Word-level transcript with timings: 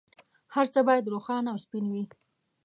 هر 0.55 0.65
څه 0.73 0.79
باید 0.87 1.11
روښانه 1.13 1.49
او 1.53 1.57
سپین 1.65 1.85
وي. 1.91 2.03